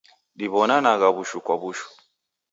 [0.37, 1.87] Diw'onanagha w'ushu kwa w'ushu.